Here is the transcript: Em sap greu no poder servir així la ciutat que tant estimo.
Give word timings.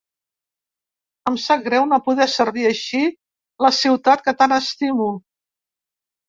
Em 1.31 1.35
sap 1.43 1.61
greu 1.67 1.85
no 1.89 1.99
poder 2.07 2.27
servir 2.37 2.63
així 2.69 3.03
la 3.67 3.71
ciutat 3.81 4.25
que 4.29 4.35
tant 4.41 4.57
estimo. 4.57 5.11